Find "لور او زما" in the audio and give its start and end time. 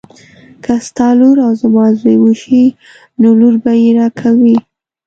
1.19-1.85